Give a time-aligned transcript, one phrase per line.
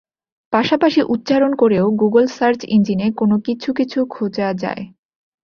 [0.53, 4.83] পাশাপাশি উচ্চারণ করেও গুগল সার্চ ইঞ্জিনে কোনো কিছু কিছু খোঁজা যায়।